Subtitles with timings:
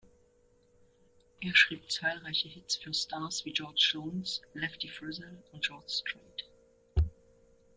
[1.41, 6.45] Er schrieb zahlreiche Hits für Stars wie George Jones, Lefty Frizzell und George Strait.